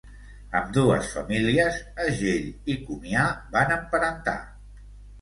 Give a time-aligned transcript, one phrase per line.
[0.59, 4.39] Ambdues famílies, Agell i Comià, van emparentar.